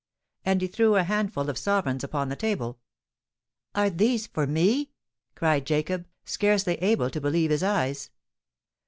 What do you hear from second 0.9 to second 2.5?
a handful of sovereigns upon the